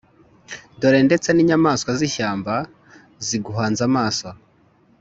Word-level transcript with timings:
Dore, 0.79 0.99
ndetse 1.07 1.29
n’inyamaswa 1.31 1.91
z’ishyamba 1.99 2.53
ziguhanze 3.27 3.81
amaso, 3.89 4.27